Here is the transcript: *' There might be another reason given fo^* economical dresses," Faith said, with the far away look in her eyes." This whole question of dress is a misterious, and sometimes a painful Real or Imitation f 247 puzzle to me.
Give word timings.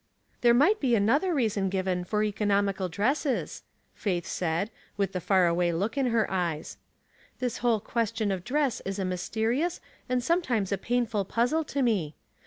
*' 0.23 0.41
There 0.41 0.55
might 0.55 0.79
be 0.79 0.95
another 0.95 1.31
reason 1.31 1.69
given 1.69 2.03
fo^* 2.05 2.25
economical 2.25 2.89
dresses," 2.89 3.61
Faith 3.93 4.25
said, 4.25 4.71
with 4.97 5.11
the 5.11 5.21
far 5.21 5.45
away 5.45 5.71
look 5.71 5.95
in 5.95 6.07
her 6.07 6.25
eyes." 6.31 6.77
This 7.39 7.59
whole 7.59 7.79
question 7.79 8.31
of 8.31 8.43
dress 8.43 8.81
is 8.83 8.97
a 8.97 9.05
misterious, 9.05 9.79
and 10.09 10.23
sometimes 10.23 10.71
a 10.71 10.77
painful 10.79 11.19
Real 11.19 11.19
or 11.19 11.21
Imitation 11.29 11.33
f 11.33 11.33
247 11.35 11.35
puzzle 11.35 11.63
to 11.65 11.81
me. 11.83 12.15